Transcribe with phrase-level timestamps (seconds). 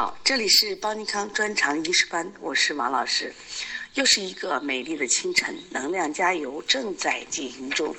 [0.00, 3.34] 好，这里是邦尼康专长医师班，我是王老师。
[3.92, 7.94] 又是一个美丽的清晨，能量加油正在进行中。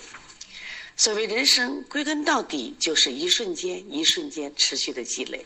[0.98, 5.46] 所谓人生，归根到底就是一瞬间一瞬间持续的积累，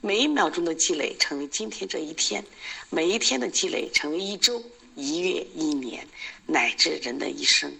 [0.00, 2.42] 每一秒钟的积累成为今天这一天，
[2.88, 4.64] 每一天的积累成为一周、
[4.94, 6.08] 一月、一年，
[6.46, 7.70] 乃至人的一生。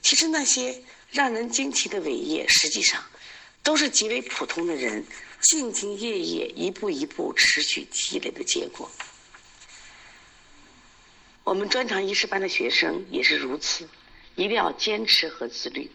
[0.00, 0.80] 其实那些
[1.10, 3.02] 让人惊奇的伟业，实际上
[3.64, 5.04] 都是极为普通的人。
[5.42, 8.90] 兢兢业业、一步一步持续积累的结果。
[11.44, 13.88] 我们专长医师班的学生也是如此，
[14.36, 15.90] 一定要坚持和自律，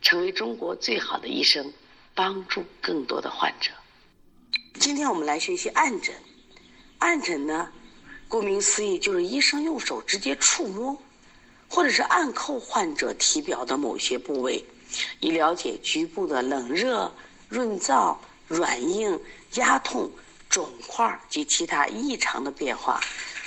[0.00, 1.72] 成为中国最好的医生，
[2.14, 3.70] 帮助更多的患者。
[4.80, 6.14] 今天我们来学习按诊。
[6.98, 7.70] 按诊呢，
[8.26, 10.96] 顾名思义就是医生用手直接触摸，
[11.68, 14.64] 或者是按扣患者体表的某些部位，
[15.20, 17.14] 以了解局部的冷热、
[17.48, 18.16] 润燥。
[18.52, 19.18] 软硬、
[19.54, 20.10] 压痛、
[20.48, 23.00] 肿块及其他异常的变化，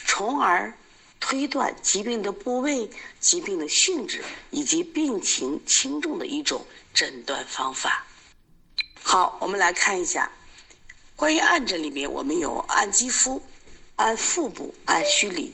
[0.07, 0.73] 从而
[1.19, 8.05] 推断疾病的部位、疾病的性质以及病情轻重的一种诊断方法。
[9.01, 10.31] 好，我们来看一下
[11.15, 13.41] 关于按诊里面，我们有按肌肤、
[13.97, 15.53] 按腹部、按虚里。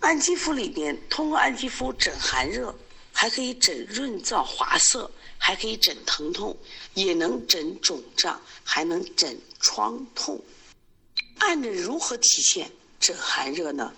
[0.00, 2.74] 按肌肤里面，通过按肌肤诊寒热，
[3.10, 5.10] 还可以诊润燥滑涩。
[5.46, 6.56] 还可以诊疼痛，
[6.94, 10.42] 也能诊肿胀，还能诊疮痛。
[11.36, 13.92] 按着如何体现诊寒热呢？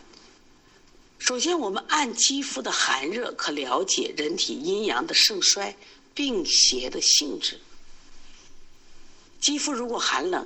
[1.18, 5.76] 首先，我们按肌肤的寒热，可了解人体阴阳的盛衰、
[6.12, 7.60] 病邪的性质。
[9.40, 10.44] 肌肤如果寒冷，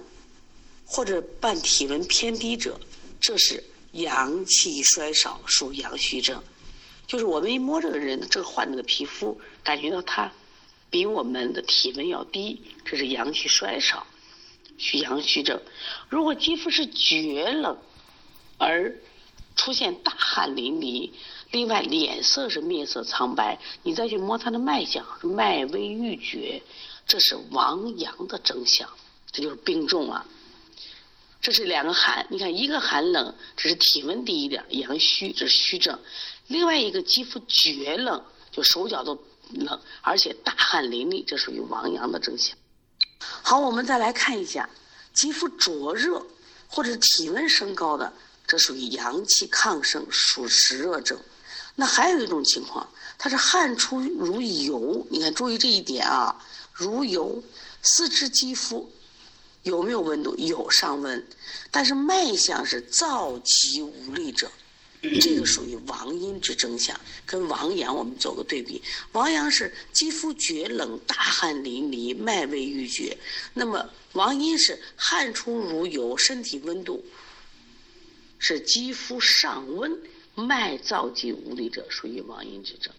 [0.85, 2.79] 或者伴体温偏低者，
[3.19, 6.45] 这是阳气衰少，属阳虚症。
[7.07, 10.31] 就是我们一摸这个人，这个患者的皮肤，感觉到他。
[10.91, 14.05] 比我们的体温要低，这是阳气衰少，
[14.77, 15.61] 虚阳虚症。
[16.09, 17.79] 如果肌肤是厥冷，
[18.59, 18.97] 而
[19.55, 21.11] 出现大汗淋漓，
[21.53, 26.61] 另外脸色是面色苍白，你再去摸他的脉象，脉微欲绝，
[27.07, 28.89] 这是亡阳的征象，
[29.31, 30.27] 这就是病重啊。
[31.41, 35.97] 这是两个寒，你看一个寒冷，这是体温低一点，阳虚，这是虚症；
[36.49, 39.17] 另外一个肌肤厥冷，就手脚都。
[39.53, 42.57] 冷，而且大汗淋漓，这属于亡阳的征象。
[43.21, 44.69] 好，我们再来看一下，
[45.13, 46.25] 肌肤灼热
[46.69, 48.13] 或者体温升高的，
[48.47, 51.19] 这属于阳气亢盛，属实热症。
[51.75, 52.89] 那还有一种情况，
[53.19, 56.35] 它是汗出如油，你看注意这一点啊，
[56.73, 57.43] 如油。
[57.83, 58.93] 四肢肌肤
[59.63, 60.37] 有没有温度？
[60.37, 61.27] 有上温，
[61.71, 64.51] 但是脉象是燥急无力者。
[65.21, 68.83] 这个属于亡阴之征象，跟亡阳我们做个对比。
[69.13, 73.17] 亡阳是肌肤厥冷、大汗淋漓、脉微欲绝；
[73.55, 77.03] 那么亡阴是汗出如油、身体温度
[78.39, 79.99] 是肌肤上温、
[80.35, 82.93] 脉燥急无力者，属于亡阴之症。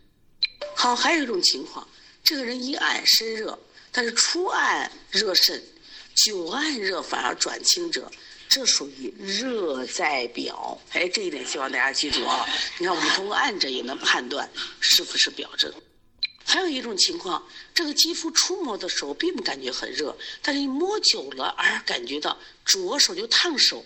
[0.76, 1.88] 好，还有一种情况，
[2.24, 3.60] 这个人一按身热，
[3.92, 5.64] 但是初按热甚，
[6.16, 8.12] 久按热反而转轻者。
[8.52, 12.46] 这属于热在表，哎，这一点希望大家记住啊！
[12.78, 14.52] 你看，我们通过按着也能判断
[14.82, 15.74] 是不是表症。
[16.44, 17.42] 还有一种情况，
[17.74, 23.86] 这个肌肤触摸的时候并不感觉很热，但是一摸久了而感觉到着手就烫手，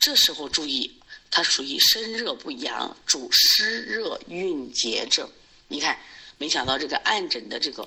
[0.00, 0.98] 这时候注意，
[1.30, 5.28] 它属于身热不阳，主湿热蕴结症。
[5.66, 6.00] 你看，
[6.38, 7.86] 没想到这个按诊的这个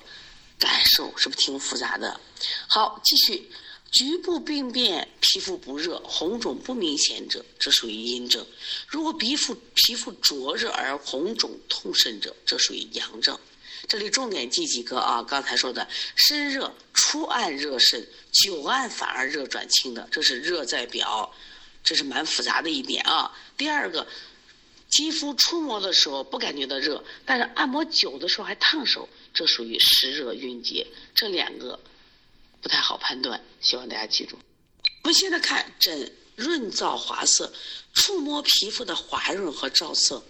[0.60, 2.20] 感受是不是挺复杂的？
[2.68, 3.50] 好，继续。
[3.92, 8.42] 局部病变，皮肤不热、红肿不明显者，这属于阴症；
[8.88, 13.38] 如果皮肤皮肤灼热而红肿痛甚者，这属于阳症。
[13.86, 15.22] 这里重点记几个啊？
[15.22, 15.86] 刚才说的
[16.16, 21.30] 身热初按热甚，久按反而热转清的，这是热在表，
[21.84, 23.30] 这是蛮复杂的一点啊。
[23.58, 24.06] 第二个，
[24.88, 30.86] 肌肤触摸的时候不感觉到热，但是按摩久的时候还烫手，这属于湿热蕴结。
[31.14, 31.78] 这两个。
[32.62, 34.38] 不太好判断，希望大家记住。
[35.02, 37.52] 我们现在看诊润燥滑涩，
[37.92, 40.24] 触摸皮肤的滑润和燥色，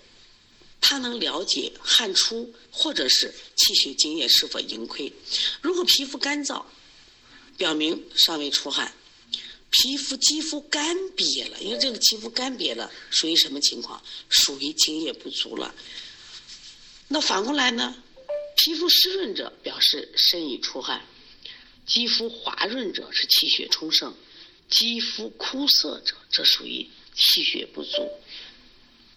[0.81, 5.13] 它能了解汗出或者是气血津液是否盈亏。
[5.61, 6.65] 如果皮肤干燥，
[7.59, 8.89] 表明尚未出汗；
[9.71, 14.03] 皮肤肌肤干瘪了，因为这个肌肤干瘪了，属于什么情况？
[14.31, 15.75] 属于津液不足了。
[17.09, 17.95] 那反过来呢？
[18.57, 21.05] 皮肤湿润者表示身已出汗。
[21.93, 24.15] 肌肤滑润者是气血充盛，
[24.71, 28.11] 肌肤枯涩者这属于气血不足。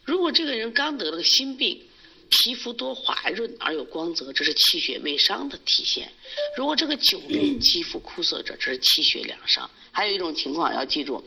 [0.04, 1.82] 如果这个人刚得了个心病，
[2.30, 6.12] 皮肤多滑润而有光泽，这是气血未伤的体现。
[6.58, 9.72] 如果这个久病肌肤枯涩者，这是气血两伤。
[9.94, 11.26] 还有一种情况要记住，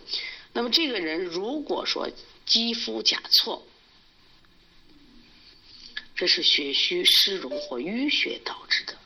[0.52, 2.10] 那么这个人如果说
[2.44, 3.66] 肌肤甲错，
[6.14, 8.98] 这是血虚湿荣或淤血导致的。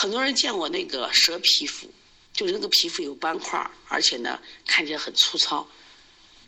[0.00, 1.86] 很多人见过那个蛇皮肤，
[2.32, 5.68] 就是那个皮肤有斑块，而且呢看起来很粗糙，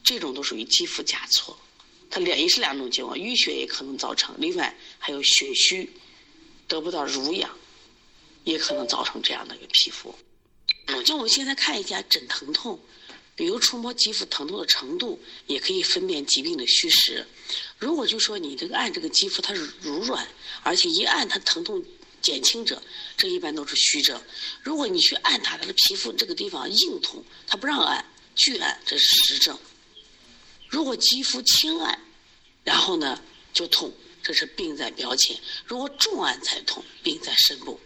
[0.03, 1.55] 这种都属于肌肤甲错。
[2.09, 5.93] 它两也是两种情况，淤血也可能造成，另外还有血虚，
[6.67, 7.55] 得不到濡养，
[8.45, 10.15] 也可能造成这样的一个皮肤。
[11.05, 12.81] 就我们现在看一下枕疼痛，
[13.37, 17.27] 比如触摸肌肤疼痛的程度，也可以分辨疾病的虚实。
[17.79, 20.27] 如果就说你这个按这个肌肤它是柔软，
[20.63, 21.85] 而且一按它疼痛
[22.23, 22.81] 减轻者，
[23.17, 24.21] 这一般都是虚症。
[24.63, 28.05] 如果你去按它，它的皮肤这个地方硬痛，它不让按，
[28.37, 29.59] 拒按，这是实症。
[30.69, 32.01] 如果肌肤轻按，
[32.65, 33.21] 然后呢
[33.53, 33.93] 就痛，
[34.23, 35.37] 这是病在表浅；
[35.67, 37.79] 如果重按才痛，病在深部。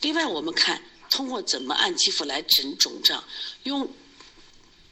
[0.00, 0.80] 另外，我们看
[1.10, 3.22] 通过怎么按肌肤来诊肿胀，
[3.64, 3.92] 用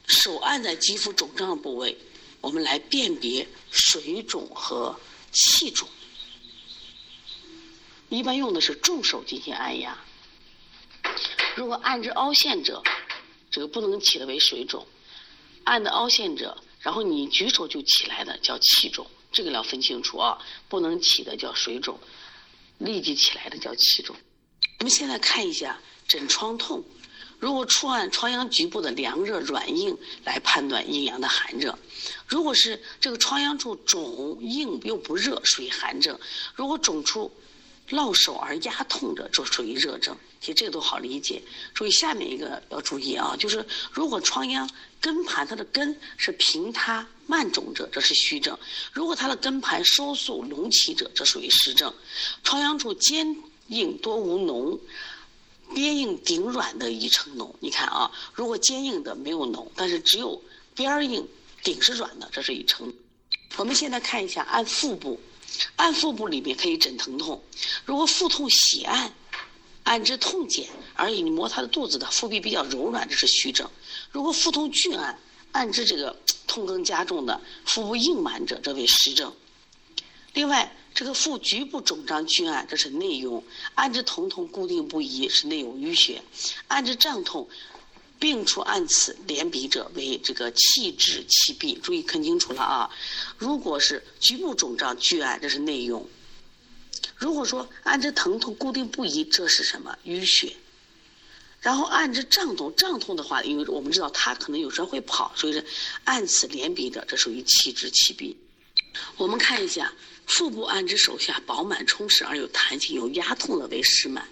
[0.09, 1.97] 手按在肌肤肿胀的部位，
[2.41, 4.99] 我们来辨别水肿和
[5.33, 5.89] 气肿。
[8.09, 9.99] 一般用的是重手进行按压。
[11.55, 12.83] 如果按至凹陷者，
[13.51, 14.85] 这个不能起的为水肿；
[15.65, 16.57] 按的凹陷者。
[16.81, 20.39] 然后你举手就起来的叫气肿，这个要分清楚啊，
[20.69, 21.99] 不能起的叫水肿，
[22.79, 24.15] 立即起来的叫气肿。
[24.79, 26.85] 我们现在看一下诊疮痛，
[27.41, 31.77] 如果触按疮疡局部的凉热软硬来判断阴阳的寒热。
[32.29, 36.15] 如果是这个疮疡处肿硬又不热，属于寒症；
[36.55, 37.33] 如果肿处
[37.91, 40.17] 落手而压痛者，就属于热症。
[40.41, 41.43] 其实这个都好理解。
[41.75, 44.69] 注意下面一个要注意啊，就是如果疮疡
[45.01, 48.57] 根盘它的根是平塌慢肿者，这是虚症；
[48.93, 51.93] 如果它的根盘收缩隆起者，这属于实症。
[52.43, 53.37] 疮疡处坚
[53.69, 54.79] 硬多无脓，
[55.75, 57.53] 边硬顶软的已成脓。
[57.61, 60.41] 你看啊，如果坚硬的没有脓，但是只有
[60.75, 61.27] 边硬
[61.63, 62.93] 顶是软的，这是已成。
[63.57, 65.21] 我们现在看一下按腹部。
[65.77, 67.43] 按腹部里面可以诊疼痛，
[67.85, 69.13] 如果腹痛喜按，
[69.85, 73.67] 按之痛减，而且你摸他的肚子的腹壁比较柔软，这是虚症；
[74.11, 75.19] 如果腹痛剧按，
[75.53, 76.17] 按之这个
[76.47, 79.33] 痛更加重的腹部硬满者，这为实症。
[80.35, 83.43] 另外，这个腹局部肿胀剧按，这是内痈；
[83.75, 86.21] 按之疼痛固定不移，是内有淤血；
[86.69, 87.49] 按之胀痛。
[88.19, 92.91] 病处按此连鼻者为这个气滞气闭，注意看清楚了啊！
[93.37, 96.03] 如果是局部肿胀拒按，这是内痈；
[97.17, 100.57] 如果说按之疼痛固定不移，这是什么淤血？
[101.61, 105.63] 然后按之胀痛，胀痛的话，因为我们知道它可能有时候会跑，所以说
[106.05, 108.37] 按此连鼻者，这属于气滞气闭。
[109.17, 109.93] 我们看一下
[110.27, 114.27] 腹部按之手下饱满充实而有弹性，有压痛的为实满。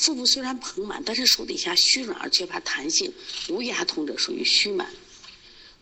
[0.00, 3.12] 腹部虽然膨满，但是手底下虚软而缺乏弹性，
[3.50, 4.90] 无压痛者属于虚满。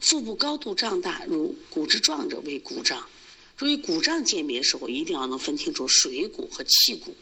[0.00, 3.08] 腹部高度胀大，如骨质状者为骨胀。
[3.56, 7.16] 注意骨胀鉴别时候，一定要能分清楚水骨和气骨。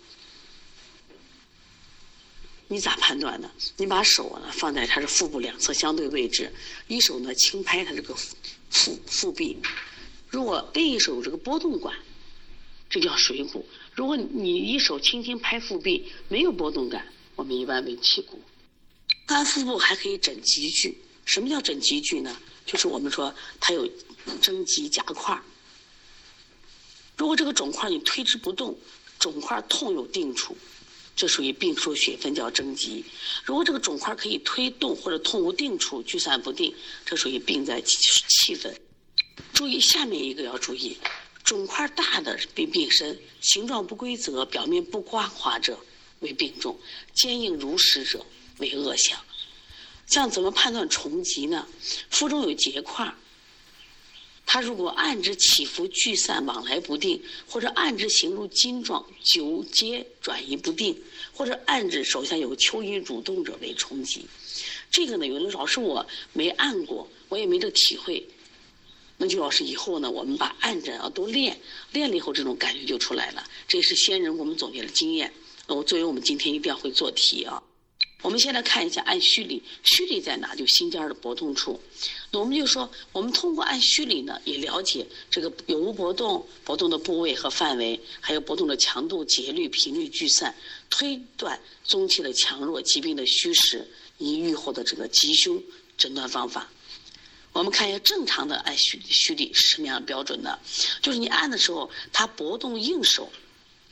[2.69, 3.51] 你咋判断呢？
[3.77, 6.51] 你把手呢放在它是腹部两侧相对位置，
[6.89, 8.15] 一手呢轻拍它这个
[8.71, 9.59] 腹腹壁，
[10.31, 11.93] 如果另一手这个波动感，
[12.89, 13.67] 这叫水骨。
[13.97, 18.41] 如果你一手轻轻拍腹壁，没有波动感，我们一般为气骨。
[19.25, 20.97] 按腹部还可以诊积聚。
[21.25, 22.37] 什么叫诊积聚呢？
[22.67, 23.89] 就是我们说它有
[24.43, 25.41] 征集夹块。
[27.17, 28.79] 如果这个肿块你推之不动，
[29.19, 30.55] 肿块痛有定处，
[31.17, 33.03] 这属于病出血分叫征集。
[33.45, 36.75] 如果这个肿块可以推动或者痛无定处，聚散不定，
[37.07, 38.79] 这属于病在气分。
[39.55, 40.99] 注意下面一个要注意。
[41.47, 45.79] 肿块大的为病深，形状不规则，表面不光滑者
[46.19, 46.77] 为病重，
[47.15, 48.27] 坚硬如石者
[48.59, 49.17] 为恶象。
[50.09, 51.65] 像怎么判断虫疾呢？
[52.11, 53.15] 腹中有结块，
[54.45, 61.01] 它如果按之起伏聚散往来不定，或者按之形如筋状久结转移不定，
[61.33, 64.27] 或者按之手下有蚯蚓蠕动者为虫疾。
[64.91, 68.29] 这个呢，有的老师我没按过，我也没这体会。
[69.19, 71.59] 那就要是以后呢，我们把按诊啊都练，
[71.93, 73.43] 练了以后这种感觉就出来了。
[73.67, 75.33] 这也是先人我们总结的经验。
[75.67, 77.63] 我作为我们今天一定要会做题啊。
[78.23, 80.55] 我们先来看一下按虚里，虚里在哪？
[80.55, 81.81] 就心尖的搏动处。
[82.33, 90.55] 我们就说，我们通过按虚里呢，也了解这个有无搏动、搏动的部位和范围，还有搏动的强度、节律、频率、聚散，
[90.91, 93.87] 推断宗气的强弱、疾病的虚实，
[94.19, 95.63] 以预后的这个吉凶
[95.97, 96.69] 诊断方法。
[97.57, 100.59] 我们看一下正常的按虚虚力是什么样的标准的？
[101.01, 103.33] 就是你按的时候，它搏动应手，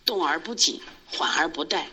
[0.04, 1.86] 动而不紧，缓而不怠，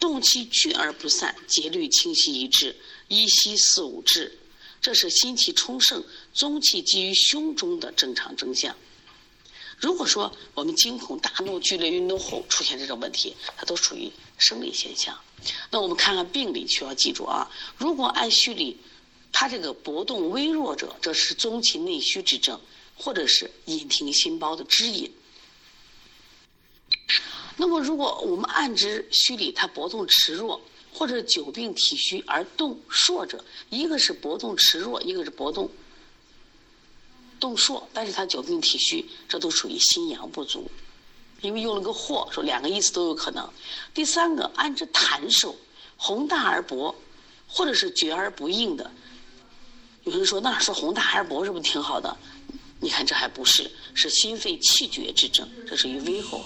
[0.00, 2.74] 动气聚而不散，节律清晰一致，
[3.08, 4.38] 一吸四五至，
[4.80, 8.74] 这是心气充盛，宗气积于胸中的正常征象。
[9.76, 15.14] 如果说我们惊恐、大怒、剧烈运动后出现这种问题，它都属于生理现象。
[15.70, 17.50] 那我们看看病理，需要记住啊。
[17.76, 18.78] 如果按虚理，
[19.32, 22.60] 它这个搏动微弱者，这是宗气内虚之症，
[22.96, 25.10] 或者是隐停心包的支引。
[27.56, 30.60] 那么，如果我们按之虚里，它搏动迟弱，
[30.92, 35.70] 或者久病体虚而动硕者，一个是搏动迟弱，一个是搏动
[37.40, 40.70] 动硕，但是它久病体虚，这都属于心阳不足。
[41.40, 43.48] 因为用了个或，说两个意思都有可能。
[43.94, 45.54] 第三个，按之弹手，
[45.96, 46.94] 宏大而薄，
[47.46, 48.90] 或者是绝而不硬的。
[50.10, 52.16] 有人说，那是宏大还是薄是不是挺好的？
[52.80, 56.42] 你看这还不是，是心肺气绝之症，这属于微厚。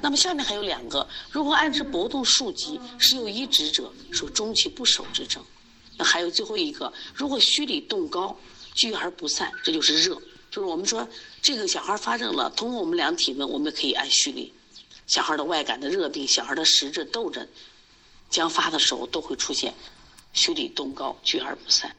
[0.00, 5.42] 那么下面还有两个，如果按之搏动数级，时有一指者，属中气不守之症。
[5.96, 8.36] 那还有最后一个，如果虚里动高，
[8.74, 10.14] 聚而不散，这就是热。
[10.50, 11.08] 就是我们说
[11.40, 14.52] 这个小孩发症了，通过我们量体温，我们可以按虚里。
[15.06, 17.48] 小孩的外感的热病，小孩的实质痘疹
[18.28, 19.72] 将发的时候都会出现
[20.34, 21.96] 虚里动高，聚而不散。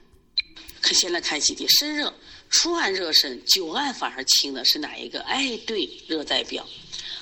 [0.84, 2.14] 可先来看习题，身热
[2.50, 5.22] 初按热身，久按反而轻的是哪一个？
[5.22, 6.68] 哎，对，热在表。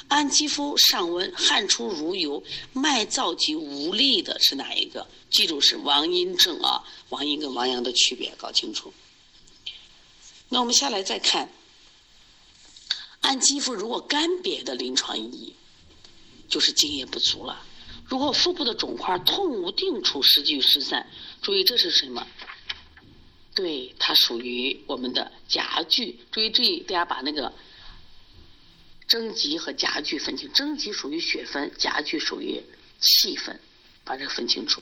[0.07, 5.07] 按肌肤上温，汗出如油，脉燥急无力的是哪一个？
[5.29, 8.91] 记住是王阴症啊，王阴跟王阳的区别搞清楚。
[10.49, 11.47] 那我们下来再看，
[13.21, 15.53] 按肌肤如果干瘪的临床意义，
[16.49, 17.63] 就是津液不足了。
[18.05, 21.07] 如果腹部的肿块痛无定处，时聚失散，
[21.43, 22.25] 注意这是什么？
[23.53, 26.19] 对，它属于我们的夹聚。
[26.31, 27.53] 注意注意，大家把那个
[29.07, 30.51] 征集和夹聚分清。
[30.53, 32.63] 征集属于血分，夹聚属于
[32.99, 33.59] 气分，
[34.03, 34.81] 把这个分清楚。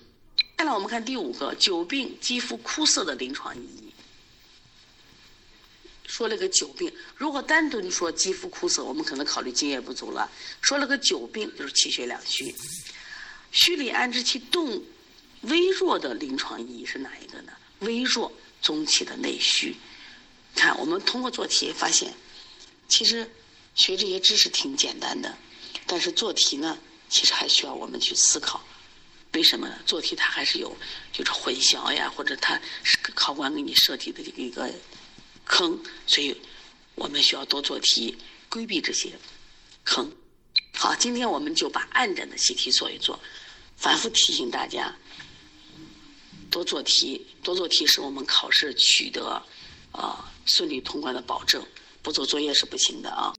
[0.58, 3.94] 下来我们看第五个，久病肌肤枯涩的临床意义。
[6.06, 10.30] 说了个久病，如果单独的说肌肤枯涩，我们可能考虑津液不足了。
[10.62, 12.54] 说了个久病，就是气血两虚。
[13.52, 14.84] 虚里安之气动
[15.42, 17.54] 微弱的临床意义是哪一个呢？
[17.80, 19.76] 微弱，中气的内虚。
[20.56, 22.14] 看，我们通过做题发现，
[22.88, 23.30] 其实
[23.76, 25.38] 学这些知识挺简单的，
[25.86, 26.78] 但是做题呢，
[27.10, 28.66] 其实还需要我们去思考。
[29.34, 29.80] 为什么呢？
[29.86, 30.76] 做题它还是有
[31.14, 34.70] 就是混淆呀，或者它是考官给你设计的这个一个。
[35.52, 36.40] 坑，所以
[36.94, 38.16] 我们需要多做题，
[38.50, 39.18] 规避这些
[39.84, 40.12] 坑。
[40.76, 43.20] 好，今天我们就把按诊的习题做一做，
[43.76, 44.96] 反复提醒大家
[46.50, 49.42] 多做题，多做题是我们考试取得
[49.92, 51.64] 啊顺利通关的保证，
[52.02, 53.34] 不做作业是不行的啊。